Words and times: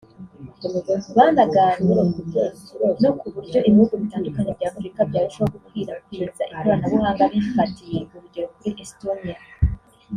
banaganiye 1.15 2.01
no 3.01 3.11
ku 3.19 3.25
buryo 3.33 3.59
ibihugu 3.67 3.93
bitandukanye 4.01 4.51
bya 4.57 4.67
Afurika 4.71 4.99
byarushaho 5.09 5.47
gukwirakwiza 5.55 6.43
ikoranabuhanga 6.51 7.23
bifatiye 7.33 7.99
urugero 8.15 8.47
kuri 8.55 8.69
Estonia 8.85 9.37